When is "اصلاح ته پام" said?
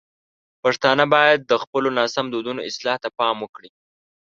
2.69-3.37